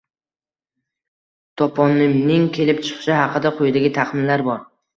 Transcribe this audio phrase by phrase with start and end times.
[1.63, 4.63] Toponimning kelib chiqishi haqida quyidagi taxminlar bor: